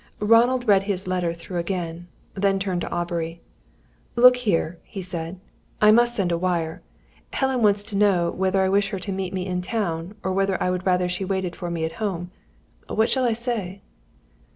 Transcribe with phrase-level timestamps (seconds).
[0.23, 3.39] Ronald read his letter through again, then turned to Aubrey.
[4.15, 5.39] "Look here," he said.
[5.79, 6.81] "I must send a wire.
[7.33, 10.59] Helen wants to know whether I wish her to meet me in town, or whether
[10.59, 12.31] I would rather she waited for me at home.
[12.87, 13.83] What shall I say?"